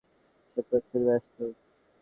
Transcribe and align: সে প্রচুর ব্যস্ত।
সে 0.51 0.61
প্রচুর 0.67 1.01
ব্যস্ত। 1.07 1.37